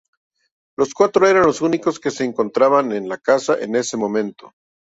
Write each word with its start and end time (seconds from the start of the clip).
Los 0.79 0.95
cuatro 0.95 1.27
eran 1.27 1.45
los 1.45 1.61
únicos 1.61 1.99
que 1.99 2.09
se 2.09 2.23
encontraban 2.23 2.91
en 2.91 3.07
la 3.07 3.19
casa 3.19 3.59
en 3.59 3.75
ese 3.75 3.97
momento. 3.97 4.51